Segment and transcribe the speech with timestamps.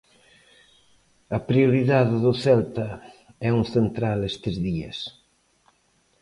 [1.37, 2.87] A prioridade do Celta
[3.47, 4.97] é un central estes días.